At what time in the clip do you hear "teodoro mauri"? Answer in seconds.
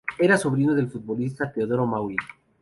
1.51-2.15